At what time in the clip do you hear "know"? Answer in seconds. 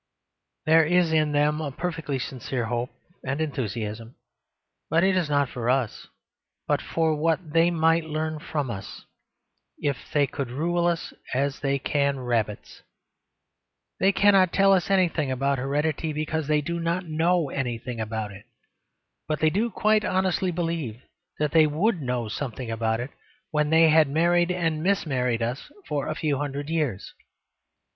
17.05-17.51, 22.01-22.27